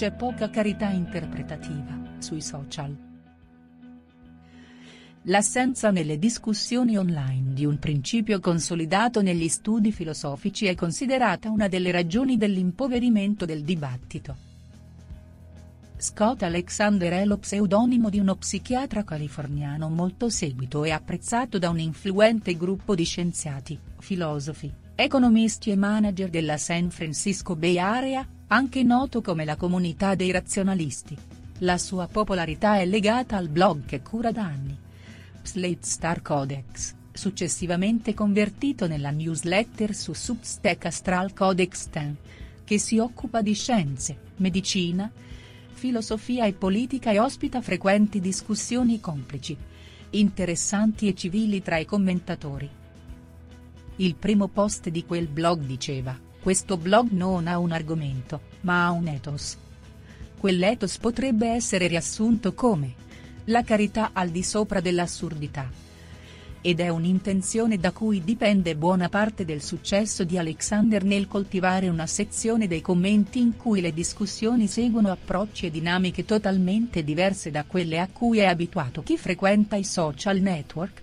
c'è 0.00 0.12
poca 0.12 0.48
carità 0.48 0.88
interpretativa, 0.88 2.14
sui 2.20 2.40
social. 2.40 2.96
L'assenza 5.24 5.90
nelle 5.90 6.18
discussioni 6.18 6.96
online 6.96 7.52
di 7.52 7.66
un 7.66 7.78
principio 7.78 8.40
consolidato 8.40 9.20
negli 9.20 9.46
studi 9.48 9.92
filosofici 9.92 10.64
è 10.64 10.74
considerata 10.74 11.50
una 11.50 11.68
delle 11.68 11.90
ragioni 11.90 12.38
dell'impoverimento 12.38 13.44
del 13.44 13.62
dibattito. 13.62 14.36
Scott 15.98 16.44
Alexander 16.44 17.12
è 17.12 17.26
lo 17.26 17.36
pseudonimo 17.36 18.08
di 18.08 18.18
uno 18.18 18.36
psichiatra 18.36 19.04
californiano 19.04 19.90
molto 19.90 20.30
seguito 20.30 20.82
e 20.82 20.92
apprezzato 20.92 21.58
da 21.58 21.68
un 21.68 21.78
influente 21.78 22.56
gruppo 22.56 22.94
di 22.94 23.04
scienziati, 23.04 23.78
filosofi, 23.98 24.72
economisti 24.94 25.70
e 25.70 25.76
manager 25.76 26.30
della 26.30 26.56
San 26.56 26.88
Francisco 26.88 27.54
Bay 27.54 27.76
Area, 27.76 28.26
anche 28.52 28.82
noto 28.82 29.20
come 29.20 29.44
la 29.44 29.54
comunità 29.54 30.16
dei 30.16 30.32
razionalisti. 30.32 31.16
La 31.58 31.78
sua 31.78 32.08
popolarità 32.08 32.78
è 32.78 32.84
legata 32.84 33.36
al 33.36 33.48
blog 33.48 33.84
che 33.84 34.02
cura 34.02 34.32
da 34.32 34.42
anni. 34.42 34.76
Slate 35.42 35.78
Star 35.82 36.20
Codex, 36.20 36.94
successivamente 37.12 38.12
convertito 38.12 38.88
nella 38.88 39.10
newsletter 39.10 39.94
su 39.94 40.12
Substack 40.12 40.86
Astral 40.86 41.32
Codex 41.32 41.88
10, 41.90 42.16
che 42.64 42.78
si 42.78 42.98
occupa 42.98 43.40
di 43.40 43.54
scienze, 43.54 44.18
medicina, 44.38 45.08
filosofia 45.70 46.44
e 46.44 46.52
politica 46.52 47.12
e 47.12 47.20
ospita 47.20 47.60
frequenti 47.60 48.18
discussioni 48.18 48.98
complici, 48.98 49.56
interessanti 50.10 51.06
e 51.06 51.14
civili 51.14 51.62
tra 51.62 51.78
i 51.78 51.84
commentatori. 51.84 52.68
Il 53.96 54.16
primo 54.16 54.48
post 54.48 54.88
di 54.88 55.04
quel 55.04 55.28
blog 55.28 55.60
diceva, 55.60 56.28
questo 56.40 56.76
blog 56.76 57.10
non 57.10 57.46
ha 57.46 57.58
un 57.58 57.72
argomento, 57.72 58.40
ma 58.62 58.86
ha 58.86 58.90
un 58.90 59.08
ethos. 59.08 59.56
Quell'ethos 60.38 60.98
potrebbe 60.98 61.48
essere 61.48 61.86
riassunto 61.86 62.54
come 62.54 62.94
la 63.44 63.62
carità 63.62 64.10
al 64.12 64.30
di 64.30 64.42
sopra 64.42 64.80
dell'assurdità 64.80 65.88
ed 66.62 66.80
è 66.80 66.88
un'intenzione 66.88 67.78
da 67.78 67.90
cui 67.90 68.22
dipende 68.22 68.76
buona 68.76 69.08
parte 69.08 69.44
del 69.44 69.62
successo 69.62 70.24
di 70.24 70.36
Alexander 70.36 71.02
nel 71.04 71.26
coltivare 71.26 71.88
una 71.88 72.06
sezione 72.06 72.66
dei 72.66 72.82
commenti 72.82 73.40
in 73.40 73.56
cui 73.56 73.80
le 73.80 73.94
discussioni 73.94 74.66
seguono 74.66 75.10
approcci 75.10 75.66
e 75.66 75.70
dinamiche 75.70 76.24
totalmente 76.24 77.02
diverse 77.02 77.50
da 77.50 77.64
quelle 77.64 77.98
a 77.98 78.08
cui 78.12 78.38
è 78.38 78.44
abituato 78.44 79.02
chi 79.02 79.16
frequenta 79.16 79.76
i 79.76 79.84
social 79.84 80.38
network, 80.38 81.00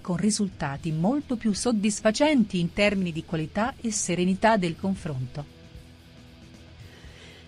con 0.00 0.16
risultati 0.16 0.92
molto 0.92 1.36
più 1.36 1.52
soddisfacenti 1.52 2.58
in 2.58 2.72
termini 2.72 3.12
di 3.12 3.24
qualità 3.24 3.74
e 3.80 3.90
serenità 3.90 4.56
del 4.56 4.76
confronto. 4.78 5.58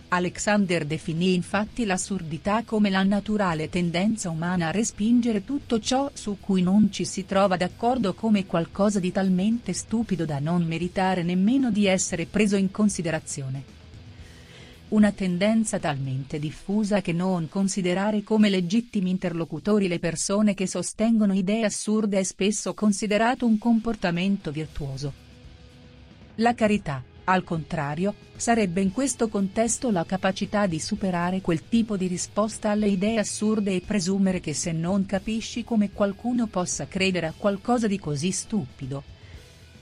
Alexander 0.08 0.84
definì 0.84 1.33
infatti 1.33 1.86
l'assurdità 1.86 2.64
come 2.67 2.91
la 2.91 3.03
naturale 3.03 3.70
tendenza 3.70 4.28
umana 4.28 4.68
a 4.68 4.70
respingere 4.70 5.42
tutto 5.42 5.80
ciò 5.80 6.11
su 6.12 6.36
cui 6.39 6.61
non 6.61 6.92
ci 6.92 7.07
si 7.07 7.24
trova 7.24 7.57
d'accordo 7.57 8.12
come 8.12 8.45
qualcosa 8.45 9.01
di 9.01 9.11
talmente 9.11 9.73
stupido 9.73 10.27
da 10.27 10.39
non 10.39 10.64
meritare 10.64 11.23
nemmeno 11.23 11.70
di 11.70 11.86
essere 11.86 12.27
preso 12.27 12.57
in 12.57 12.70
considerazione. 12.70 13.81
Una 14.92 15.11
tendenza 15.11 15.79
talmente 15.79 16.39
diffusa 16.39 17.01
che 17.01 17.14
non 17.14 17.48
considerare 17.48 18.23
come 18.23 18.51
legittimi 18.51 19.08
interlocutori 19.08 19.89
le 19.89 19.98
persone 19.98 20.53
che 20.53 20.67
sostengono 20.67 21.33
idee 21.33 21.64
assurde 21.64 22.19
è 22.19 22.23
spesso 22.23 22.75
considerato 22.75 23.47
un 23.47 23.57
comportamento 23.57 24.51
virtuoso. 24.51 25.11
La 26.35 26.55
carità 26.55 27.03
al 27.25 27.45
contrario, 27.45 28.14
sarebbe 28.36 28.80
in 28.80 28.92
questo 28.92 29.29
contesto 29.29 29.91
la 29.91 30.05
capacità 30.05 30.67
di 30.67 30.80
superare 30.80 31.41
quel 31.41 31.69
tipo 31.69 31.97
di 31.97 32.09
risposta 32.09 32.70
alle 32.70 32.89
idee 32.89 33.19
assurde 33.19 33.74
e 33.74 33.80
presumere 33.80 34.41
che 34.41 34.53
se 34.53 34.73
non 34.73 35.07
capisci 35.07 35.64
come 35.64 35.91
qualcuno 35.92 36.48
possa 36.48 36.86
credere 36.86 37.29
a 37.29 37.35
qualcosa 37.35 37.86
di 37.86 37.98
così 37.98 38.33
stupido. 38.33 39.05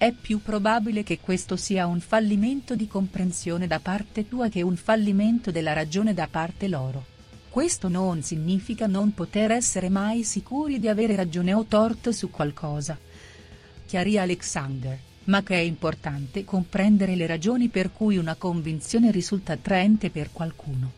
È 0.00 0.12
più 0.12 0.40
probabile 0.40 1.02
che 1.02 1.18
questo 1.20 1.56
sia 1.56 1.86
un 1.86 2.00
fallimento 2.00 2.74
di 2.74 2.88
comprensione 2.88 3.66
da 3.66 3.80
parte 3.80 4.26
tua 4.26 4.48
che 4.48 4.62
un 4.62 4.76
fallimento 4.76 5.50
della 5.50 5.74
ragione 5.74 6.14
da 6.14 6.26
parte 6.26 6.68
loro. 6.68 7.04
Questo 7.50 7.88
non 7.88 8.22
significa 8.22 8.86
non 8.86 9.12
poter 9.12 9.50
essere 9.50 9.90
mai 9.90 10.22
sicuri 10.22 10.78
di 10.78 10.88
avere 10.88 11.16
ragione 11.16 11.52
o 11.52 11.66
torto 11.66 12.12
su 12.12 12.30
qualcosa. 12.30 12.96
Chiarì 13.84 14.16
Alexander 14.16 14.98
ma 15.24 15.42
che 15.42 15.56
è 15.56 15.60
importante 15.60 16.46
comprendere 16.46 17.14
le 17.14 17.26
ragioni 17.26 17.68
per 17.68 17.92
cui 17.92 18.16
una 18.16 18.36
convinzione 18.36 19.10
risulta 19.10 19.52
attraente 19.52 20.08
per 20.08 20.30
qualcuno. 20.32 20.92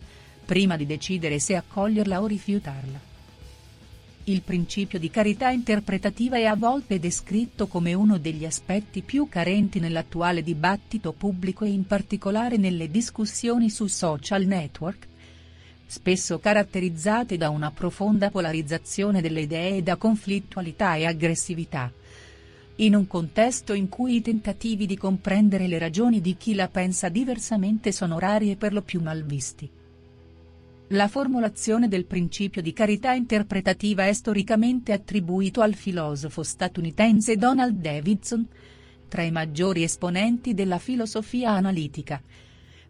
Prima 0.44 0.76
di 0.76 0.86
decidere 0.86 1.40
se 1.40 1.56
accoglierla 1.56 2.22
o 2.22 2.26
rifiutarla. 2.26 3.11
Il 4.24 4.42
principio 4.42 5.00
di 5.00 5.10
carità 5.10 5.50
interpretativa 5.50 6.36
è 6.36 6.44
a 6.44 6.54
volte 6.54 7.00
descritto 7.00 7.66
come 7.66 7.92
uno 7.92 8.18
degli 8.18 8.44
aspetti 8.44 9.02
più 9.02 9.28
carenti 9.28 9.80
nell'attuale 9.80 10.42
dibattito 10.42 11.12
pubblico 11.12 11.64
e 11.64 11.70
in 11.70 11.84
particolare 11.86 12.56
nelle 12.56 12.88
discussioni 12.88 13.68
su 13.68 13.88
social 13.88 14.44
network, 14.44 15.08
spesso 15.86 16.38
caratterizzate 16.38 17.36
da 17.36 17.50
una 17.50 17.72
profonda 17.72 18.30
polarizzazione 18.30 19.20
delle 19.20 19.40
idee 19.40 19.78
e 19.78 19.82
da 19.82 19.96
conflittualità 19.96 20.94
e 20.94 21.04
aggressività 21.06 21.90
in 22.76 22.94
un 22.94 23.06
contesto 23.06 23.74
in 23.74 23.88
cui 23.88 24.16
i 24.16 24.22
tentativi 24.22 24.86
di 24.86 24.96
comprendere 24.96 25.66
le 25.66 25.78
ragioni 25.78 26.20
di 26.20 26.36
chi 26.36 26.54
la 26.54 26.68
pensa 26.68 27.08
diversamente 27.08 27.92
sono 27.92 28.18
rari 28.18 28.50
e 28.50 28.56
per 28.56 28.72
lo 28.72 28.80
più 28.80 29.00
malvisti. 29.00 29.68
La 30.92 31.08
formulazione 31.08 31.88
del 31.88 32.04
principio 32.04 32.60
di 32.60 32.74
carità 32.74 33.14
interpretativa 33.14 34.06
è 34.06 34.12
storicamente 34.12 34.92
attribuito 34.92 35.62
al 35.62 35.72
filosofo 35.72 36.42
statunitense 36.42 37.36
Donald 37.36 37.80
Davidson, 37.80 38.46
tra 39.08 39.22
i 39.22 39.30
maggiori 39.30 39.84
esponenti 39.84 40.52
della 40.52 40.78
filosofia 40.78 41.52
analitica, 41.52 42.20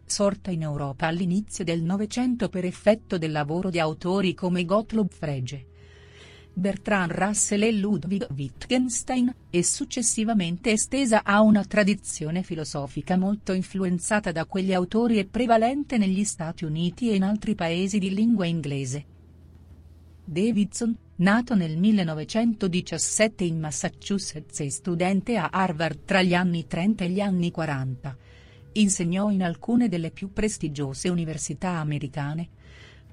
sorta 0.05 0.51
in 0.51 0.63
Europa 0.63 1.07
all'inizio 1.07 1.63
del 1.63 1.81
Novecento 1.81 2.49
per 2.49 2.65
effetto 2.65 3.17
del 3.17 3.31
lavoro 3.31 3.69
di 3.69 3.79
autori 3.79 4.33
come 4.33 4.65
Gottlob 4.65 5.09
Frege. 5.09 5.72
Bertrand 6.55 7.11
Russell 7.11 7.63
e 7.63 7.71
Ludwig 7.71 8.27
Wittgenstein, 8.29 9.33
e 9.49 9.63
successivamente 9.63 10.71
estesa 10.71 11.23
a 11.23 11.41
una 11.41 11.63
tradizione 11.65 12.43
filosofica 12.43 13.17
molto 13.17 13.53
influenzata 13.53 14.31
da 14.31 14.45
quegli 14.45 14.71
autori 14.71 15.17
e 15.17 15.25
prevalente 15.25 15.97
negli 15.97 16.23
Stati 16.23 16.63
Uniti 16.63 17.09
e 17.09 17.15
in 17.15 17.23
altri 17.23 17.55
paesi 17.55 17.97
di 17.97 18.13
lingua 18.13 18.45
inglese. 18.45 19.05
Davidson, 20.23 20.95
nato 21.17 21.55
nel 21.55 21.75
1917 21.75 23.43
in 23.43 23.59
Massachusetts 23.59 24.59
e 24.59 24.69
studente 24.69 25.37
a 25.37 25.49
Harvard 25.51 26.05
tra 26.05 26.21
gli 26.21 26.35
anni 26.35 26.67
30 26.67 27.03
e 27.03 27.09
gli 27.09 27.19
anni 27.19 27.49
40, 27.49 28.15
insegnò 28.73 29.31
in 29.31 29.41
alcune 29.41 29.89
delle 29.89 30.11
più 30.11 30.31
prestigiose 30.31 31.09
università 31.09 31.79
americane, 31.79 32.47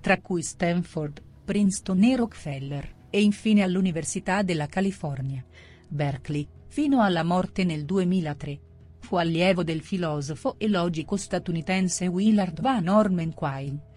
tra 0.00 0.20
cui 0.20 0.43
Stanford, 0.43 1.23
Princeton 1.44 2.03
e 2.05 2.17
Rockefeller 2.17 2.99
e 3.11 3.21
infine 3.23 3.62
all'Università 3.62 4.43
della 4.43 4.67
California, 4.67 5.45
Berkeley, 5.89 6.47
fino 6.69 7.03
alla 7.03 7.25
morte 7.25 7.65
nel 7.65 7.85
2003. 7.85 8.61
Fu 9.01 9.17
allievo 9.17 9.65
del 9.65 9.81
filosofo 9.81 10.55
e 10.59 10.69
logico 10.69 11.17
statunitense 11.17 12.07
Willard 12.07 12.61
Van 12.61 12.89
Orman 12.89 13.35
Quine 13.35 13.89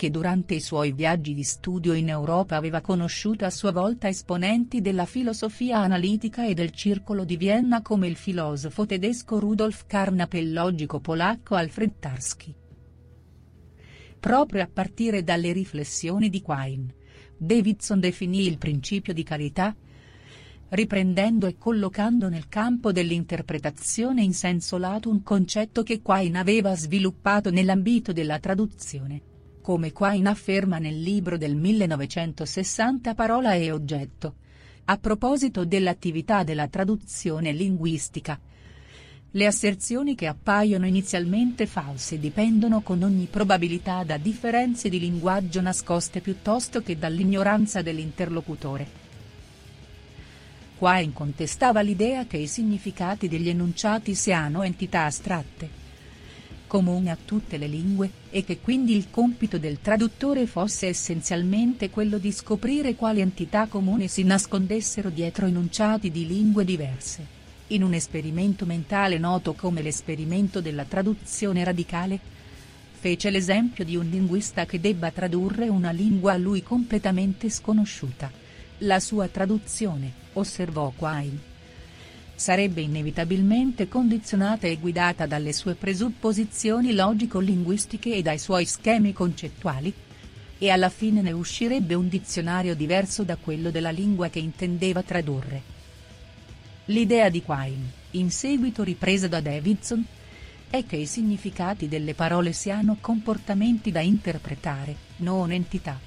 che 0.00 0.10
durante 0.10 0.54
i 0.54 0.60
suoi 0.60 0.92
viaggi 0.92 1.34
di 1.34 1.42
studio 1.42 1.92
in 1.92 2.08
Europa 2.08 2.56
aveva 2.56 2.80
conosciuto 2.80 3.44
a 3.44 3.50
sua 3.50 3.70
volta 3.70 4.08
esponenti 4.08 4.80
della 4.80 5.04
filosofia 5.04 5.76
analitica 5.76 6.46
e 6.46 6.54
del 6.54 6.70
circolo 6.70 7.22
di 7.26 7.36
Vienna 7.36 7.82
come 7.82 8.06
il 8.06 8.16
filosofo 8.16 8.86
tedesco 8.86 9.38
Rudolf 9.38 9.84
Carnap 9.86 10.32
e 10.32 10.38
il 10.38 10.54
logico 10.54 11.00
polacco 11.00 11.54
Alfred 11.54 11.98
Tarski. 11.98 12.54
Proprio 14.18 14.62
a 14.62 14.70
partire 14.72 15.22
dalle 15.22 15.52
riflessioni 15.52 16.30
di 16.30 16.40
Quine, 16.40 16.94
Davidson 17.42 18.00
definì 18.00 18.46
il 18.46 18.58
principio 18.58 19.14
di 19.14 19.22
carità, 19.22 19.74
riprendendo 20.68 21.46
e 21.46 21.56
collocando 21.56 22.28
nel 22.28 22.50
campo 22.50 22.92
dell'interpretazione 22.92 24.22
in 24.22 24.34
senso 24.34 24.76
lato 24.76 25.08
un 25.08 25.22
concetto 25.22 25.82
che 25.82 26.02
Quine 26.02 26.38
aveva 26.38 26.76
sviluppato 26.76 27.50
nell'ambito 27.50 28.12
della 28.12 28.38
traduzione. 28.38 29.22
Come 29.62 29.90
Quine 29.90 30.28
afferma 30.28 30.78
nel 30.78 31.00
libro 31.00 31.38
del 31.38 31.56
1960 31.56 33.14
Parola 33.14 33.54
e 33.54 33.72
oggetto. 33.72 34.34
A 34.84 34.98
proposito 34.98 35.64
dell'attività 35.64 36.44
della 36.44 36.68
traduzione 36.68 37.52
linguistica, 37.52 38.38
le 39.32 39.46
asserzioni 39.46 40.16
che 40.16 40.26
appaiono 40.26 40.86
inizialmente 40.86 41.66
false 41.66 42.18
dipendono 42.18 42.80
con 42.80 43.02
ogni 43.04 43.28
probabilità 43.30 44.02
da 44.02 44.16
differenze 44.16 44.88
di 44.88 44.98
linguaggio 44.98 45.60
nascoste 45.60 46.20
piuttosto 46.20 46.82
che 46.82 46.98
dall'ignoranza 46.98 47.80
dell'interlocutore. 47.80 48.98
Quine 50.76 51.12
contestava 51.12 51.80
l'idea 51.80 52.26
che 52.26 52.38
i 52.38 52.48
significati 52.48 53.28
degli 53.28 53.48
enunciati 53.48 54.14
siano 54.14 54.62
entità 54.64 55.04
astratte. 55.04 55.78
comune 56.66 57.10
a 57.10 57.18
tutte 57.22 57.56
le 57.56 57.66
lingue, 57.66 58.10
e 58.30 58.44
che 58.44 58.60
quindi 58.60 58.94
il 58.94 59.10
compito 59.10 59.58
del 59.58 59.80
traduttore 59.80 60.46
fosse 60.46 60.86
essenzialmente 60.86 61.90
quello 61.90 62.16
di 62.18 62.30
scoprire 62.30 62.94
quali 62.94 63.20
entità 63.20 63.66
comuni 63.66 64.06
si 64.06 64.22
nascondessero 64.22 65.10
dietro 65.10 65.46
enunciati 65.46 66.12
di 66.12 66.28
lingue 66.28 66.64
diverse. 66.64 67.39
In 67.72 67.84
un 67.84 67.94
esperimento 67.94 68.66
mentale 68.66 69.16
noto 69.16 69.52
come 69.52 69.80
l'esperimento 69.80 70.60
della 70.60 70.84
traduzione 70.84 71.62
radicale, 71.62 72.18
fece 72.90 73.30
l'esempio 73.30 73.84
di 73.84 73.94
un 73.94 74.08
linguista 74.08 74.66
che 74.66 74.80
debba 74.80 75.12
tradurre 75.12 75.68
una 75.68 75.92
lingua 75.92 76.32
a 76.32 76.36
lui 76.36 76.64
completamente 76.64 77.48
sconosciuta. 77.48 78.28
La 78.78 78.98
sua 78.98 79.28
traduzione, 79.28 80.12
osservò 80.32 80.92
Quine, 80.96 81.38
sarebbe 82.34 82.80
inevitabilmente 82.80 83.86
condizionata 83.86 84.66
e 84.66 84.76
guidata 84.76 85.26
dalle 85.26 85.52
sue 85.52 85.74
presupposizioni 85.74 86.92
logico-linguistiche 86.92 88.16
e 88.16 88.22
dai 88.22 88.40
suoi 88.40 88.64
schemi 88.64 89.12
concettuali? 89.12 89.94
E 90.58 90.70
alla 90.70 90.88
fine 90.88 91.22
ne 91.22 91.30
uscirebbe 91.30 91.94
un 91.94 92.08
dizionario 92.08 92.74
diverso 92.74 93.22
da 93.22 93.36
quello 93.36 93.70
della 93.70 93.90
lingua 93.90 94.28
che 94.28 94.40
intendeva 94.40 95.04
tradurre. 95.04 95.78
L'idea 96.90 97.28
di 97.28 97.40
Quine, 97.40 97.92
in 98.12 98.32
seguito 98.32 98.82
ripresa 98.82 99.28
da 99.28 99.40
Davidson, 99.40 100.04
è 100.68 100.84
che 100.84 100.96
i 100.96 101.06
significati 101.06 101.86
delle 101.86 102.14
parole 102.14 102.52
siano 102.52 102.96
comportamenti 103.00 103.92
da 103.92 104.00
interpretare, 104.00 104.96
non 105.18 105.52
entità 105.52 105.98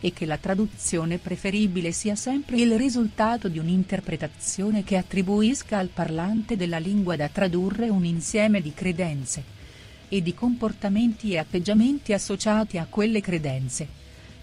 e 0.00 0.12
che 0.12 0.26
la 0.26 0.36
traduzione 0.36 1.18
preferibile 1.18 1.92
sia 1.92 2.16
sempre 2.16 2.56
il 2.56 2.76
risultato 2.76 3.46
di 3.46 3.60
un'interpretazione 3.60 4.82
che 4.82 4.96
attribuisca 4.96 5.78
al 5.78 5.90
parlante 5.94 6.56
della 6.56 6.78
lingua 6.78 7.14
da 7.14 7.28
tradurre 7.28 7.88
un 7.88 8.04
insieme 8.04 8.60
di 8.60 8.74
credenze 8.74 9.44
e 10.08 10.20
di 10.22 10.34
comportamenti 10.34 11.30
e 11.30 11.38
atteggiamenti 11.38 12.12
associati 12.12 12.78
a 12.78 12.86
quelle 12.90 13.20
credenze, 13.20 13.86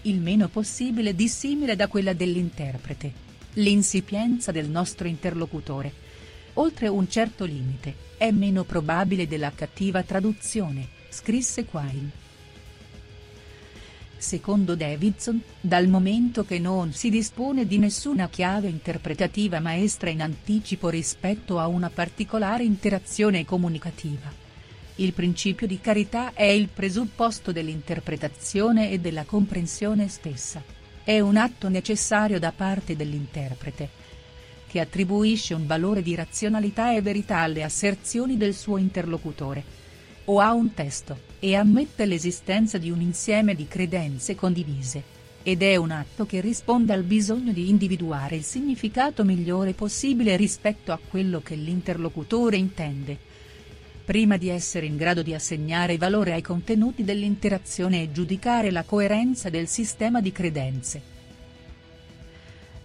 il 0.02 0.18
meno 0.18 0.48
possibile 0.48 1.14
dissimile 1.14 1.76
da 1.76 1.88
quella 1.88 2.14
dell'interprete. 2.14 3.28
L'insipienza 3.54 4.52
del 4.52 4.68
nostro 4.68 5.08
interlocutore. 5.08 5.92
Oltre 6.54 6.86
un 6.86 7.08
certo 7.08 7.44
limite, 7.44 7.94
è 8.16 8.30
meno 8.30 8.62
probabile 8.62 9.26
della 9.26 9.50
cattiva 9.52 10.04
traduzione, 10.04 10.86
scrisse 11.08 11.64
Quine. 11.64 12.10
Secondo 14.16 14.76
Davidson, 14.76 15.40
dal 15.60 15.88
momento 15.88 16.44
che 16.44 16.60
non 16.60 16.92
si 16.92 17.10
dispone 17.10 17.66
di 17.66 17.78
nessuna 17.78 18.28
chiave 18.28 18.68
interpretativa 18.68 19.58
maestra 19.58 20.10
in 20.10 20.22
anticipo 20.22 20.88
rispetto 20.88 21.58
a 21.58 21.66
una 21.66 21.90
particolare 21.90 22.62
interazione 22.62 23.44
comunicativa. 23.44 24.32
Il 24.96 25.12
principio 25.12 25.66
di 25.66 25.80
carità 25.80 26.34
è 26.34 26.44
il 26.44 26.68
presupposto 26.68 27.50
dell'interpretazione 27.50 28.92
e 28.92 29.00
della 29.00 29.24
comprensione 29.24 30.06
stessa. 30.06 30.62
È 31.02 31.18
un 31.18 31.36
atto 31.36 31.68
necessario 31.68 32.38
da 32.38 32.52
parte 32.52 32.94
dell'interprete, 32.94 33.88
che 34.68 34.80
attribuisce 34.80 35.54
un 35.54 35.66
valore 35.66 36.02
di 36.02 36.14
razionalità 36.14 36.92
e 36.94 37.00
verità 37.00 37.38
alle 37.38 37.62
asserzioni 37.62 38.36
del 38.36 38.54
suo 38.54 38.76
interlocutore 38.76 39.78
o 40.26 40.40
a 40.40 40.52
un 40.52 40.74
testo, 40.74 41.28
e 41.40 41.56
ammette 41.56 42.04
l'esistenza 42.04 42.76
di 42.76 42.90
un 42.90 43.00
insieme 43.00 43.54
di 43.54 43.66
credenze 43.66 44.34
condivise. 44.34 45.18
Ed 45.42 45.62
è 45.62 45.74
un 45.76 45.90
atto 45.90 46.26
che 46.26 46.42
risponde 46.42 46.92
al 46.92 47.02
bisogno 47.02 47.52
di 47.52 47.70
individuare 47.70 48.36
il 48.36 48.44
significato 48.44 49.24
migliore 49.24 49.72
possibile 49.72 50.36
rispetto 50.36 50.92
a 50.92 51.00
quello 51.04 51.40
che 51.40 51.54
l'interlocutore 51.54 52.58
intende. 52.58 53.18
Prima 54.10 54.36
di 54.36 54.48
essere 54.48 54.86
in 54.86 54.96
grado 54.96 55.22
di 55.22 55.34
assegnare 55.34 55.96
valore 55.96 56.32
ai 56.32 56.42
contenuti 56.42 57.04
dell'interazione 57.04 58.02
e 58.02 58.10
giudicare 58.10 58.72
la 58.72 58.82
coerenza 58.82 59.50
del 59.50 59.68
sistema 59.68 60.20
di 60.20 60.32
credenze. 60.32 61.00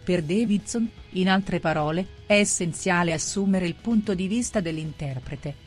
Per 0.03 0.21
Davidson, 0.21 0.87
in 1.13 1.27
altre 1.27 1.59
parole, 1.59 2.05
è 2.27 2.37
essenziale 2.37 3.11
assumere 3.11 3.65
il 3.65 3.73
punto 3.73 4.13
di 4.13 4.27
vista 4.27 4.59
dell'interprete 4.59 5.63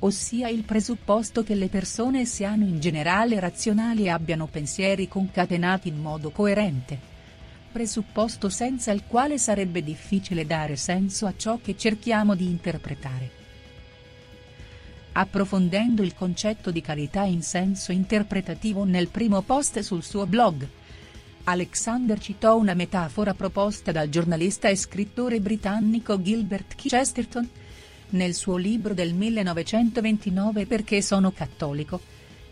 ossia 0.00 0.48
il 0.48 0.64
presupposto 0.64 1.42
che 1.42 1.54
le 1.54 1.68
persone 1.68 2.26
siano 2.26 2.66
in 2.66 2.78
generale 2.78 3.40
razionali 3.40 4.04
e 4.04 4.10
abbiano 4.10 4.46
pensieri 4.46 5.08
concatenati 5.08 5.88
in 5.88 6.02
modo 6.02 6.28
coerente. 6.28 6.98
Presupposto 7.72 8.50
senza 8.50 8.90
il 8.90 9.04
quale 9.06 9.38
sarebbe 9.38 9.82
difficile 9.82 10.44
dare 10.44 10.76
senso 10.76 11.24
a 11.24 11.32
ciò 11.34 11.60
che 11.62 11.78
cerchiamo 11.78 12.34
di 12.34 12.44
interpretare. 12.44 13.41
Approfondendo 15.14 16.02
il 16.02 16.14
concetto 16.14 16.70
di 16.70 16.80
carità 16.80 17.24
in 17.24 17.42
senso 17.42 17.92
interpretativo 17.92 18.84
nel 18.84 19.08
primo 19.08 19.42
post 19.42 19.80
sul 19.80 20.02
suo 20.02 20.26
blog, 20.26 20.66
Alexander 21.44 22.18
citò 22.18 22.56
una 22.56 22.72
metafora 22.72 23.34
proposta 23.34 23.92
dal 23.92 24.08
giornalista 24.08 24.68
e 24.68 24.76
scrittore 24.76 25.40
britannico 25.40 26.20
Gilbert 26.22 26.76
Chesterton, 26.76 27.46
nel 28.10 28.34
suo 28.34 28.56
libro 28.56 28.94
del 28.94 29.12
1929 29.12 30.66
Perché 30.66 31.02
sono 31.02 31.30
cattolico, 31.32 32.00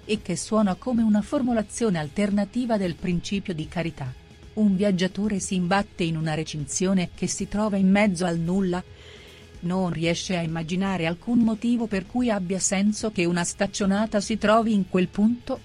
e 0.05 0.21
che 0.21 0.37
suona 0.37 0.75
come 0.75 1.03
una 1.03 1.23
formulazione 1.23 1.99
alternativa 1.99 2.77
del 2.77 2.95
principio 2.95 3.55
di 3.55 3.69
carità. 3.69 4.13
Un 4.55 4.77
viaggiatore 4.77 5.39
si 5.39 5.55
imbatte 5.55 6.03
in 6.03 6.17
una 6.17 6.35
recinzione 6.35 7.11
che 7.15 7.27
si 7.27 7.49
trova 7.49 7.77
in 7.77 7.89
mezzo 7.89 8.27
al 8.27 8.39
nulla, 8.39 8.83
non 9.61 9.91
riesce 9.91 10.37
a 10.37 10.43
immaginare 10.43 11.07
alcun 11.07 11.41
motivo 11.41 11.87
per 11.87 12.07
cui 12.07 12.31
abbia 12.31 12.59
senso 12.59 13.11
che 13.11 13.25
una 13.25 13.45
staccionata 13.45 14.21
si 14.21 14.39
trovi 14.39 14.73
in 14.73 14.89
quel 14.89 15.09
punto, 15.09 15.61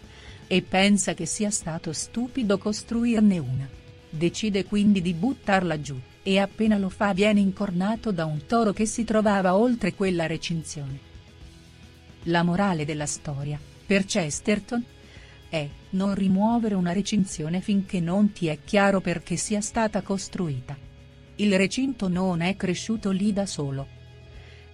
e 0.47 0.61
pensa 0.61 1.13
che 1.13 1.25
sia 1.25 1.49
stato 1.49 1.91
stupido 1.93 2.57
costruirne 2.57 3.37
una. 3.37 3.67
Decide 4.09 4.65
quindi 4.65 5.01
di 5.01 5.13
buttarla 5.13 5.81
giù 5.81 5.99
e 6.23 6.39
appena 6.39 6.77
lo 6.77 6.89
fa 6.89 7.13
viene 7.13 7.39
incornato 7.39 8.11
da 8.11 8.25
un 8.25 8.45
toro 8.45 8.71
che 8.73 8.85
si 8.85 9.03
trovava 9.03 9.55
oltre 9.55 9.93
quella 9.93 10.25
recinzione. 10.25 10.99
La 12.23 12.43
morale 12.43 12.85
della 12.85 13.05
storia, 13.05 13.59
per 13.85 14.05
Chesterton, 14.05 14.83
è 15.49 15.67
non 15.91 16.15
rimuovere 16.15 16.75
una 16.75 16.91
recinzione 16.91 17.61
finché 17.61 17.99
non 17.99 18.31
ti 18.31 18.47
è 18.47 18.59
chiaro 18.63 19.01
perché 19.01 19.35
sia 19.35 19.61
stata 19.61 20.01
costruita. 20.01 20.84
Il 21.37 21.55
recinto 21.57 22.07
non 22.07 22.41
è 22.41 22.55
cresciuto 22.55 23.11
lì 23.11 23.33
da 23.33 23.45
solo. 23.45 23.87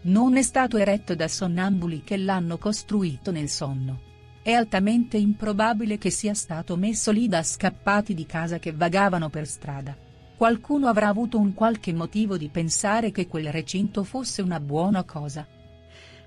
Non 0.04 0.38
è 0.38 0.42
stato 0.42 0.78
eretto 0.78 1.16
da 1.16 1.28
sonnambuli 1.28 2.04
che 2.04 2.18
l'hanno 2.18 2.58
costruito 2.58 3.32
nel 3.32 3.50
sonno. 3.50 4.10
È 4.42 4.52
altamente 4.52 5.18
improbabile 5.18 5.98
che 5.98 6.10
sia 6.10 6.34
stato 6.34 6.76
messo 6.76 7.12
lì 7.12 7.28
da 7.28 7.44
scappati 7.44 8.14
di 8.14 8.26
casa 8.26 8.60
che 8.60 8.72
vagavano 8.72 9.30
per 9.30 9.48
strada 9.48 10.10
qualcuno 10.42 10.88
avrà 10.88 11.08
avuto 11.08 11.38
un 11.38 11.54
qualche 11.54 11.94
motivo 11.94 12.36
di 12.36 12.50
pensare 12.50 13.12
che 13.12 13.28
quel 13.28 13.52
recinto 13.52 14.04
fosse 14.04 14.42
una 14.42 14.60
buona 14.60 15.04
cosa. 15.04 15.48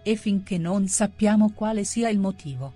E 0.04 0.14
finché 0.14 0.56
non 0.56 0.86
sappiamo 0.86 1.50
quale 1.50 1.82
sia 1.82 2.08
il 2.10 2.20
motivo, 2.20 2.74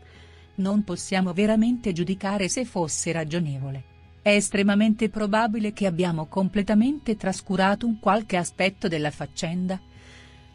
non 0.57 0.83
possiamo 0.83 1.33
veramente 1.33 1.93
giudicare 1.93 2.49
se 2.49 2.65
fosse 2.65 3.13
ragionevole. 3.13 3.98
È 4.21 4.31
estremamente 4.31 5.09
probabile 5.09 5.73
che 5.73 5.87
abbiamo 5.87 6.27
completamente 6.27 7.17
trascurato 7.17 7.87
un 7.87 7.99
qualche 7.99 8.37
aspetto 8.37 8.89
della 8.89 9.11
faccenda. 9.11 9.81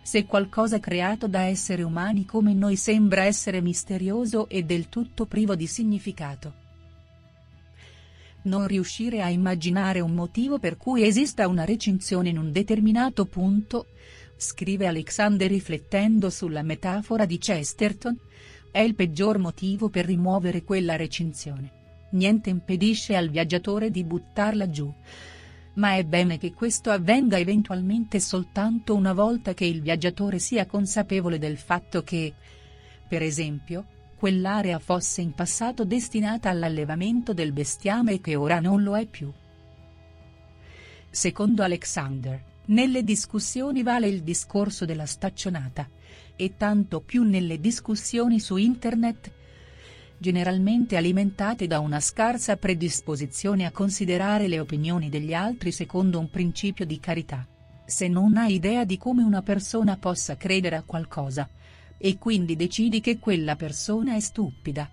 Se 0.01 0.25
qualcosa 0.25 0.79
creato 0.79 1.27
da 1.27 1.43
esseri 1.43 1.81
umani 1.81 2.25
come 2.25 2.53
noi 2.53 2.75
sembra 2.75 3.23
essere 3.23 3.61
misterioso 3.61 4.49
e 4.49 4.63
del 4.63 4.89
tutto 4.89 5.25
privo 5.25 5.55
di 5.55 5.65
significato 5.67 6.61
non 8.43 8.67
riuscire 8.67 9.21
a 9.21 9.29
immaginare 9.29 9.99
un 9.99 10.13
motivo 10.13 10.59
per 10.59 10.77
cui 10.77 11.05
esista 11.05 11.47
una 11.47 11.65
recinzione 11.65 12.29
in 12.29 12.37
un 12.37 12.51
determinato 12.51 13.25
punto, 13.25 13.87
scrive 14.35 14.87
Alexander 14.87 15.49
riflettendo 15.49 16.29
sulla 16.29 16.63
metafora 16.63 17.25
di 17.25 17.37
Chesterton, 17.37 18.17
è 18.71 18.79
il 18.79 18.95
peggior 18.95 19.37
motivo 19.37 19.89
per 19.89 20.05
rimuovere 20.05 20.63
quella 20.63 20.95
recinzione. 20.95 21.82
Niente 22.13 22.49
impedisce 22.49 23.15
al 23.15 23.29
viaggiatore 23.29 23.89
di 23.89 24.03
buttarla 24.03 24.69
giù. 24.69 24.91
Ma 25.75 25.95
è 25.95 26.03
bene 26.03 26.37
che 26.37 26.53
questo 26.53 26.91
avvenga 26.91 27.37
eventualmente 27.37 28.19
soltanto 28.19 28.93
una 28.93 29.13
volta 29.13 29.53
che 29.53 29.65
il 29.65 29.81
viaggiatore 29.81 30.37
sia 30.37 30.67
consapevole 30.67 31.39
del 31.39 31.57
fatto 31.57 32.03
che, 32.03 32.33
per 33.07 33.23
esempio, 33.23 33.85
quell'area 34.15 34.77
fosse 34.77 35.21
in 35.21 35.33
passato 35.33 35.85
destinata 35.85 36.49
all'allevamento 36.49 37.33
del 37.33 37.51
bestiame 37.51 38.13
e 38.13 38.21
che 38.21 38.35
ora 38.35 38.59
non 38.59 38.83
lo 38.83 38.95
è 38.95 39.07
più. 39.07 39.31
Secondo 41.09 41.63
Alexander, 41.63 42.41
nelle 42.65 43.03
discussioni 43.03 43.81
vale 43.81 44.07
il 44.07 44.21
discorso 44.21 44.85
della 44.85 45.07
staccionata, 45.07 45.89
e 46.35 46.55
tanto 46.57 47.01
più 47.01 47.23
nelle 47.23 47.59
discussioni 47.59 48.39
su 48.39 48.55
Internet, 48.55 49.31
generalmente 50.23 50.95
alimentate 50.95 51.67
da 51.67 51.79
una 51.79 51.99
scarsa 51.99 52.55
predisposizione 52.55 53.65
a 53.65 53.71
considerare 53.71 54.47
le 54.47 54.61
opinioni 54.61 55.09
degli 55.09 55.33
altri 55.33 55.73
secondo 55.73 56.17
un 56.17 56.29
principio 56.29 56.85
di 56.85 56.97
carità. 56.97 57.45
Se 57.85 58.07
non 58.07 58.37
hai 58.37 58.53
idea 58.53 58.85
di 58.85 58.97
come 58.97 59.21
una 59.21 59.41
persona 59.41 59.97
possa 59.97 60.37
credere 60.37 60.77
a 60.77 60.83
qualcosa, 60.83 61.49
e 61.97 62.17
quindi 62.17 62.55
decidi 62.55 63.01
che 63.01 63.19
quella 63.19 63.57
persona 63.57 64.15
è 64.15 64.21
stupida. 64.21 64.89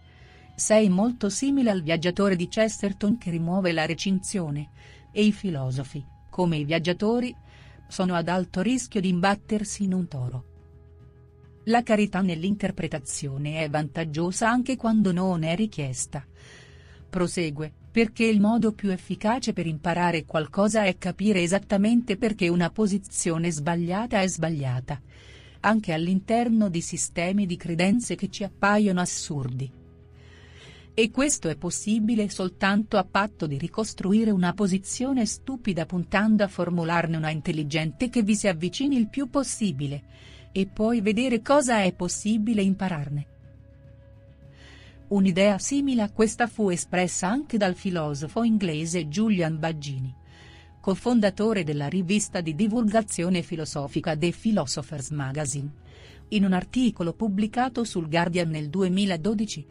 Sei 0.56 0.88
molto 0.88 1.28
simile 1.28 1.70
al 1.70 1.82
viaggiatore 1.82 2.34
di 2.34 2.48
Chesterton 2.48 3.16
che 3.16 3.30
rimuove 3.30 3.70
la 3.70 3.86
recinzione. 3.86 4.70
E 5.12 5.22
i 5.22 5.30
filosofi, 5.30 6.04
come 6.28 6.56
i 6.56 6.64
viaggiatori, 6.64 7.32
sono 7.86 8.16
ad 8.16 8.26
alto 8.26 8.62
rischio 8.62 9.00
di 9.00 9.10
imbattersi 9.10 9.84
in 9.84 9.94
un 9.94 10.08
toro. 10.08 10.49
La 11.70 11.84
carità 11.84 12.20
nell'interpretazione 12.20 13.62
è 13.62 13.70
vantaggiosa 13.70 14.50
anche 14.50 14.74
quando 14.74 15.12
non 15.12 15.44
è 15.44 15.54
richiesta. 15.54 16.26
Prosegue, 17.08 17.72
perché 17.92 18.24
il 18.24 18.40
modo 18.40 18.72
più 18.72 18.90
efficace 18.90 19.52
per 19.52 19.68
imparare 19.68 20.24
qualcosa 20.24 20.82
è 20.82 20.98
capire 20.98 21.42
esattamente 21.42 22.16
perché 22.16 22.48
una 22.48 22.70
posizione 22.70 23.52
sbagliata 23.52 24.20
è 24.20 24.26
sbagliata. 24.26 25.00
Anche 25.60 25.92
all'interno 25.92 26.68
di 26.68 26.80
sistemi 26.80 27.46
di 27.46 27.56
credenze 27.56 28.16
che 28.16 28.30
ci 28.30 28.42
appaiono 28.42 29.00
assurdi. 29.00 29.70
E 30.92 31.10
questo 31.12 31.48
è 31.48 31.56
possibile 31.56 32.28
soltanto 32.30 32.96
a 32.96 33.04
patto 33.04 33.46
di 33.46 33.56
ricostruire 33.56 34.32
una 34.32 34.54
posizione 34.54 35.24
stupida 35.24 35.86
puntando 35.86 36.42
a 36.42 36.48
formularne 36.48 37.16
una 37.16 37.30
intelligente 37.30 38.08
che 38.08 38.24
vi 38.24 38.34
si 38.34 38.48
avvicini 38.48 38.96
il 38.96 39.08
più 39.08 39.30
possibile. 39.30 40.39
E 40.52 40.66
poi 40.66 41.00
vedere 41.00 41.42
cosa 41.42 41.82
è 41.82 41.92
possibile 41.92 42.60
impararne. 42.62 43.26
Un'idea 45.10 45.58
simile 45.58 46.02
a 46.02 46.10
questa 46.10 46.48
fu 46.48 46.70
espressa 46.70 47.28
anche 47.28 47.56
dal 47.56 47.76
filosofo 47.76 48.42
inglese 48.42 49.06
Julian 49.06 49.60
Baggini. 49.60 50.12
Cofondatore 50.80 51.62
della 51.62 51.86
rivista 51.86 52.40
di 52.40 52.56
divulgazione 52.56 53.42
filosofica 53.42 54.16
The 54.16 54.32
Philosopher's 54.32 55.10
Magazine. 55.10 55.70
In 56.30 56.44
un 56.44 56.52
articolo 56.52 57.12
pubblicato 57.12 57.84
sul 57.84 58.08
Guardian 58.08 58.50
nel 58.50 58.70
2012. 58.70 59.66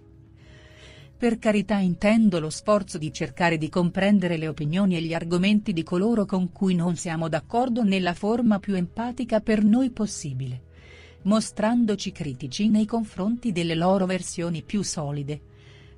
Per 1.18 1.40
carità 1.40 1.76
intendo 1.76 2.40
lo 2.40 2.50
sforzo 2.50 2.98
di 2.98 3.12
cercare 3.12 3.58
di 3.58 3.68
comprendere 3.68 4.38
le 4.38 4.48
opinioni 4.48 4.96
e 4.96 5.02
gli 5.02 5.14
argomenti 5.14 5.74
di 5.74 5.84
coloro 5.84 6.26
con 6.26 6.54
cui 6.54 6.74
non 6.74 6.96
siamo 6.96 7.28
d'accordo 7.28 7.84
nella 7.84 8.14
forma 8.14 8.60
più 8.60 8.76
empatica 8.76 9.42
per 9.42 9.66
noi 9.66 9.90
possibile 9.90 10.68
mostrandoci 11.24 12.12
critici 12.12 12.70
nei 12.70 12.86
confronti 12.86 13.52
delle 13.52 13.76
loro 13.76 14.06
versioni 14.06 14.64
più 14.64 14.82
solide. 14.82 15.42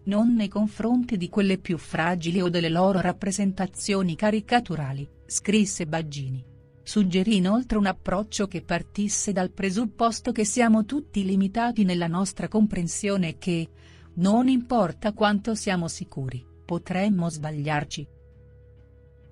Non 0.04 0.34
nei 0.34 0.48
confronti 0.48 1.18
di 1.18 1.30
quelle 1.30 1.58
più 1.58 1.78
fragili 1.78 2.42
o 2.42 2.50
delle 2.50 2.70
loro 2.70 3.00
rappresentazioni 3.00 4.16
caricaturali, 4.16 5.08
scrisse 5.26 5.86
Baggini. 5.86 6.44
Suggerì 6.84 7.38
inoltre 7.38 7.78
un 7.78 7.86
approccio 7.86 8.48
che 8.48 8.64
partisse 8.64 9.32
dal 9.32 9.52
presupposto 9.52 10.32
che 10.32 10.44
siamo 10.44 10.86
tutti 10.86 11.24
limitati 11.24 11.84
nella 11.84 12.08
nostra 12.08 12.48
comprensione 12.48 13.30
e 13.30 13.38
che, 13.38 13.70
non 14.16 14.48
importa 14.48 15.14
quanto 15.14 15.54
siamo 15.54 15.88
sicuri, 15.88 16.44
potremmo 16.66 17.30
sbagliarci, 17.30 18.08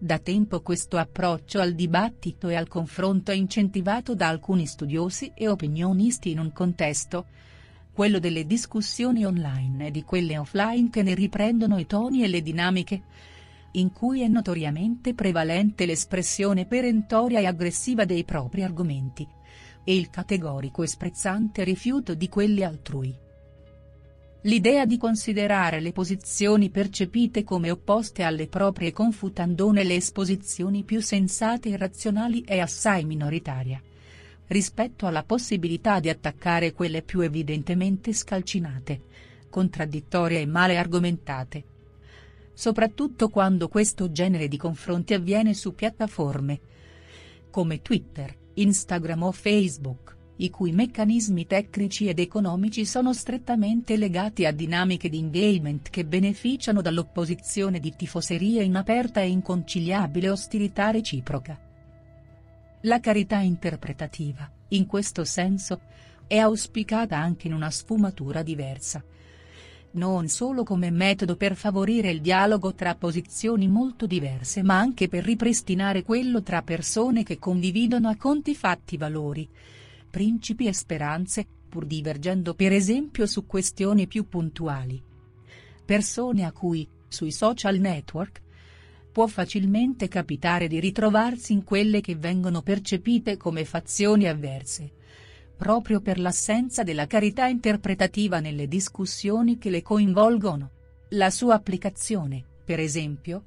da 0.02 0.18
tempo 0.18 0.62
questo 0.62 0.98
approccio 0.98 1.60
al 1.60 1.74
dibattito 1.74 2.48
e 2.48 2.56
al 2.56 2.70
confronto 2.70 3.32
è 3.32 3.36
incentivato 3.36 4.16
da 4.16 4.30
alcuni 4.30 4.66
studiosi 4.66 5.34
e 5.36 5.50
opinionisti 5.50 6.32
in 6.32 6.40
un 6.40 6.54
contesto, 6.54 7.26
quello 7.92 8.18
delle 8.20 8.46
discussioni 8.46 9.26
online 9.26 9.88
e 9.88 9.92
di 9.92 10.04
quelle 10.04 10.38
offline 10.38 10.90
che 10.90 11.04
ne 11.04 11.14
riprendono 11.14 11.78
i 11.78 11.86
toni 11.86 12.24
e 12.24 12.30
le 12.30 12.42
dinamiche, 12.42 13.02
in 13.72 13.92
cui 13.92 14.22
è 14.22 14.28
notoriamente 14.30 15.14
prevalente 15.14 15.86
l'espressione 15.86 16.66
perentoria 16.66 17.42
e 17.42 17.46
aggressiva 17.46 18.06
dei 18.06 18.24
propri 18.24 18.64
argomenti, 18.64 19.28
e 19.84 19.96
il 19.98 20.10
categorico 20.10 20.82
e 20.82 20.88
sprezzante 20.88 21.66
rifiuto 21.66 22.14
di 22.14 22.30
quelli 22.30 22.64
altrui. 22.64 23.28
L'idea 24.44 24.86
di 24.86 24.98
considerare 24.98 25.82
le 25.82 25.92
posizioni 25.92 26.70
percepite 26.70 27.44
come 27.44 27.72
opposte 27.72 28.24
alle 28.24 28.48
proprie 28.48 28.94
confutando 28.94 29.70
le 29.74 29.96
esposizioni 29.96 30.84
più 30.86 31.02
sensate 31.02 31.68
e 31.68 31.76
razionali 31.76 32.44
è 32.46 32.58
assai 32.60 33.04
minoritaria. 33.04 33.82
Rispetto 34.48 35.06
alla 35.08 35.24
possibilità 35.24 36.00
di 36.00 36.08
attaccare 36.08 36.72
quelle 36.72 37.02
più 37.02 37.20
evidentemente 37.20 38.14
scalcinate, 38.14 39.02
contraddittorie 39.50 40.40
e 40.40 40.46
male 40.46 40.78
argomentate. 40.78 41.64
Soprattutto 42.54 43.28
quando 43.28 43.68
questo 43.68 44.10
genere 44.10 44.48
di 44.48 44.58
confronti 44.58 45.14
avviene 45.14 45.54
su 45.54 45.76
piattaforme 45.76 46.60
come 47.50 47.82
Twitter, 47.82 48.34
Instagram 48.54 49.24
o 49.24 49.32
Facebook 49.34 50.16
i 50.42 50.50
cui 50.50 50.72
meccanismi 50.72 51.46
tecnici 51.46 52.08
ed 52.08 52.20
economici 52.20 52.86
sono 52.86 53.14
strettamente 53.14 53.98
legati 53.98 54.46
a 54.46 54.52
dinamiche 54.52 55.10
di 55.10 55.18
engagement 55.18 55.90
che 55.90 56.06
beneficiano 56.06 56.82
dall'opposizione 56.82 57.80
di 57.80 57.94
tifoserie 57.94 58.64
in 58.64 58.76
aperta 58.76 59.20
e 59.20 59.28
inconciliabile 59.28 60.30
ostilità 60.30 60.92
reciproca. 60.92 61.60
La 62.84 63.02
carità 63.02 63.40
interpretativa, 63.40 64.50
in 64.70 64.86
questo 64.86 65.26
senso, 65.26 65.82
è 66.26 66.38
auspicata 66.38 67.18
anche 67.18 67.48
in 67.48 67.54
una 67.54 67.70
sfumatura 67.70 68.42
diversa. 68.42 69.04
Non 69.92 70.30
solo 70.30 70.64
come 70.64 70.90
metodo 70.90 71.36
per 71.36 71.56
favorire 71.56 72.12
il 72.12 72.22
dialogo 72.22 72.74
tra 72.76 72.96
posizioni 72.96 73.68
molto 73.68 74.06
diverse 74.06 74.64
ma 74.64 74.78
anche 74.78 75.10
per 75.10 75.26
ripristinare 75.26 76.04
quello 76.04 76.42
tra 76.44 76.62
persone 76.62 77.24
che 77.24 77.40
condividono 77.40 78.08
a 78.08 78.16
conti 78.16 78.56
fatti 78.56 78.96
valori, 78.96 79.50
principi 80.10 80.68
e 80.68 80.74
speranze, 80.74 81.46
pur 81.70 81.86
divergendo 81.86 82.56
per 82.56 82.74
esempio 82.74 83.26
su 83.26 83.46
questioni 83.46 84.08
più 84.08 84.28
puntuali. 84.28 85.02
Persone 85.86 86.46
a 86.46 86.52
cui, 86.52 86.88
sui 87.08 87.32
social 87.32 87.78
network, 87.78 88.42
può 89.12 89.28
facilmente 89.28 90.08
capitare 90.08 90.68
di 90.68 90.80
ritrovarsi 90.80 91.54
in 91.54 91.64
quelle 91.64 92.02
che 92.02 92.16
vengono 92.16 92.62
percepite 92.62 93.38
come 93.38 93.66
fazioni 93.66 94.28
avverse. 94.28 94.92
Proprio 95.58 96.00
per 96.00 96.20
l'assenza 96.20 96.84
della 96.84 97.06
carità 97.06 97.48
interpretativa 97.48 98.40
nelle 98.40 98.68
discussioni 98.68 99.58
che 99.58 99.70
le 99.70 99.82
coinvolgono. 99.82 100.72
La 101.10 101.30
sua 101.32 101.56
applicazione, 101.56 102.46
per 102.64 102.80
esempio, 102.80 103.44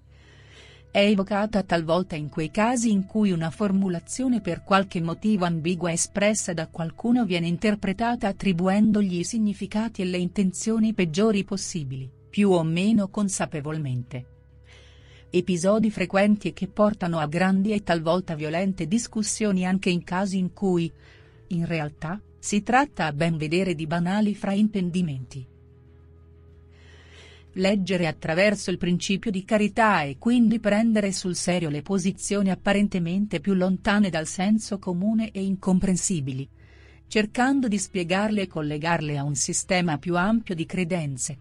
è 0.93 0.99
evocata 0.99 1.63
talvolta 1.63 2.17
in 2.17 2.29
quei 2.29 2.51
casi 2.51 2.91
in 2.91 3.07
cui 3.07 3.31
una 3.31 3.49
formulazione 3.49 4.43
per 4.43 4.63
qualche 4.63 5.01
motivo 5.01 5.47
ambigua 5.47 5.91
espressa 5.91 6.53
da 6.53 6.69
qualcuno 6.69 7.25
viene 7.25 7.47
interpretata 7.47 8.29
attribuendogli 8.29 9.21
i 9.21 9.25
significati 9.25 10.03
e 10.03 10.05
le 10.05 10.19
intenzioni 10.19 10.93
peggiori 10.93 11.45
possibili, 11.45 12.11
più 12.29 12.51
o 12.51 12.63
meno 12.63 13.09
consapevolmente. 13.09 14.27
Episodi 15.31 15.91
frequenti 15.91 16.49
e 16.49 16.53
che 16.53 16.69
portano 16.69 17.19
a 17.19 17.27
grandi 17.27 17.73
e 17.73 17.83
talvolta 17.83 18.35
violente 18.35 18.87
discussioni 18.87 19.65
anche 19.65 19.89
in 19.89 20.05
casi 20.05 20.37
in 20.37 20.53
cui, 20.53 20.93
in 21.49 21.65
realtà, 21.65 22.21
si 22.39 22.63
tratta 22.63 23.07
a 23.07 23.15
ben 23.15 23.39
vedere 23.39 23.75
di 23.75 23.87
banali 23.87 24.35
fraintendimenti 24.35 25.52
leggere 27.55 28.07
attraverso 28.07 28.71
il 28.71 28.79
principio 28.79 29.31
di 29.31 29.45
carità 29.45 30.03
e 30.03 30.17
quindi 30.19 30.59
prendere 30.59 31.13
sul 31.13 31.35
serio 31.35 31.69
le 31.69 31.83
posizioni 31.83 32.51
apparentemente 32.51 33.41
più 33.41 33.55
lontane 33.55 34.11
dal 34.11 34.27
senso 34.27 34.79
comune 34.79 35.31
e 35.31 35.43
incomprensibili, 35.43 36.49
cercando 37.07 37.69
di 37.69 37.79
spiegarle 37.79 38.43
e 38.43 38.47
collegarle 38.47 39.19
a 39.19 39.25
un 39.25 39.35
sistema 39.35 39.99
più 39.99 40.17
ampio 40.17 40.55
di 40.55 40.65
credenze. 40.65 41.39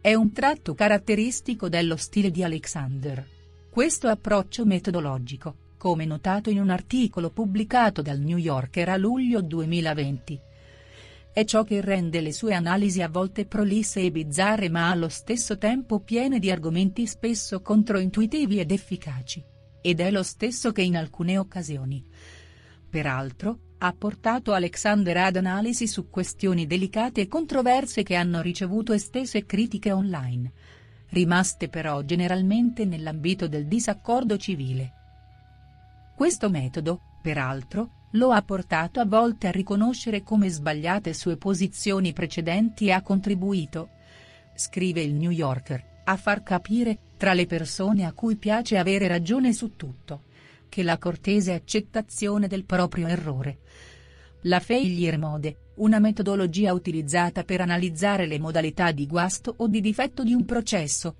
È 0.00 0.14
un 0.14 0.32
tratto 0.32 0.74
caratteristico 0.74 1.68
dello 1.68 1.96
stile 1.96 2.30
di 2.30 2.42
Alexander. 2.42 3.24
Questo 3.70 4.08
approccio 4.08 4.64
metodologico, 4.64 5.54
come 5.78 6.04
notato 6.04 6.50
in 6.50 6.60
un 6.60 6.70
articolo 6.70 7.30
pubblicato 7.30 8.02
dal 8.02 8.18
New 8.18 8.36
Yorker 8.36 8.88
a 8.88 8.96
luglio 8.96 9.40
2020, 9.40 10.40
è 11.32 11.44
ciò 11.44 11.64
che 11.64 11.80
rende 11.80 12.20
le 12.20 12.32
sue 12.32 12.52
analisi 12.52 13.00
a 13.00 13.08
volte 13.08 13.46
prolisse 13.46 14.00
e 14.00 14.10
bizzarre 14.10 14.68
ma 14.68 14.90
allo 14.90 15.08
stesso 15.08 15.56
tempo 15.56 16.00
piene 16.00 16.38
di 16.38 16.50
argomenti 16.50 17.06
spesso 17.06 17.62
controintuitivi 17.62 18.60
ed 18.60 18.70
efficaci. 18.70 19.42
Ed 19.80 20.00
è 20.00 20.10
lo 20.10 20.22
stesso 20.22 20.72
che 20.72 20.82
in 20.82 20.96
alcune 20.96 21.38
occasioni. 21.38 22.04
Peraltro, 22.88 23.58
ha 23.78 23.92
portato 23.94 24.52
Alexander 24.52 25.16
ad 25.16 25.36
analisi 25.36 25.88
su 25.88 26.10
questioni 26.10 26.66
delicate 26.66 27.22
e 27.22 27.28
controverse 27.28 28.02
che 28.02 28.14
hanno 28.14 28.42
ricevuto 28.42 28.92
estese 28.92 29.46
critiche 29.46 29.90
online. 29.90 30.52
Rimaste 31.08 31.68
però 31.68 32.02
generalmente 32.02 32.84
nell'ambito 32.84 33.48
del 33.48 33.66
disaccordo 33.66 34.36
civile. 34.36 34.92
Questo 36.14 36.50
metodo, 36.50 37.00
peraltro, 37.22 38.08
lo 38.12 38.32
ha 38.32 38.42
portato 38.42 39.00
a 39.00 39.06
volte 39.06 39.46
a 39.46 39.50
riconoscere 39.50 40.22
come 40.22 40.50
sbagliate 40.50 41.14
sue 41.14 41.38
posizioni 41.38 42.12
precedenti 42.12 42.88
e 42.88 42.92
ha 42.92 43.00
contribuito, 43.00 43.88
scrive 44.54 45.00
il 45.00 45.14
New 45.14 45.30
Yorker, 45.30 46.02
a 46.04 46.16
far 46.16 46.42
capire, 46.42 46.98
tra 47.16 47.32
le 47.32 47.46
persone 47.46 48.04
a 48.04 48.12
cui 48.12 48.36
piace 48.36 48.76
avere 48.76 49.06
ragione 49.06 49.54
su 49.54 49.76
tutto, 49.76 50.24
che 50.68 50.82
la 50.82 50.98
cortese 50.98 51.54
accettazione 51.54 52.48
del 52.48 52.64
proprio 52.64 53.06
errore. 53.06 53.60
La 54.42 54.60
Feyermode, 54.60 55.70
una 55.76 56.00
metodologia 56.00 56.74
utilizzata 56.74 57.44
per 57.44 57.60
analizzare 57.60 58.26
le 58.26 58.38
modalità 58.38 58.90
di 58.90 59.06
guasto 59.06 59.54
o 59.56 59.68
di 59.68 59.80
difetto 59.80 60.24
di 60.24 60.34
un 60.34 60.44
processo, 60.44 61.16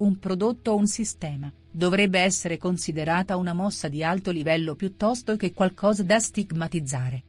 un 0.00 0.18
prodotto 0.18 0.72
o 0.72 0.76
un 0.76 0.86
sistema, 0.86 1.52
dovrebbe 1.70 2.20
essere 2.20 2.58
considerata 2.58 3.36
una 3.36 3.52
mossa 3.52 3.88
di 3.88 4.02
alto 4.02 4.30
livello 4.30 4.74
piuttosto 4.74 5.36
che 5.36 5.52
qualcosa 5.52 6.02
da 6.02 6.18
stigmatizzare. 6.18 7.22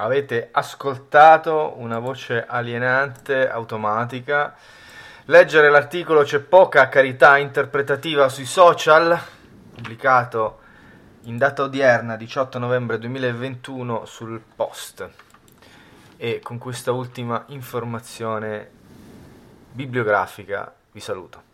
Avete 0.00 0.50
ascoltato 0.52 1.74
una 1.78 1.98
voce 1.98 2.46
alienante, 2.46 3.48
automatica. 3.48 4.54
Leggere 5.24 5.70
l'articolo 5.70 6.22
C'è 6.22 6.38
poca 6.38 6.88
carità 6.88 7.36
interpretativa 7.36 8.28
sui 8.28 8.44
social, 8.44 9.18
pubblicato 9.74 10.60
in 11.22 11.36
data 11.36 11.64
odierna 11.64 12.14
18 12.14 12.60
novembre 12.60 12.98
2021 13.00 14.04
sul 14.04 14.40
post. 14.54 15.08
E 16.16 16.38
con 16.44 16.58
questa 16.58 16.92
ultima 16.92 17.42
informazione 17.48 18.70
bibliografica 19.72 20.72
vi 20.92 21.00
saluto. 21.00 21.47